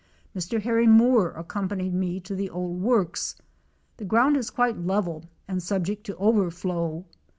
Mr. 0.35 0.59
Harry 0.63 0.87
Moore 0.87 1.29
accompanied 1.33 1.93
me 1.93 2.19
to 2.19 2.33
the 2.33 2.49
old 2.49 2.81
works. 2.81 3.35
The 3.97 4.03
ground 4.05 4.35
is 4.35 4.49
quite 4.49 4.79
level 4.79 5.29
and 5.47 5.61
subject 5.61 6.03
to 6.07 6.15
overflow. 6.17 7.05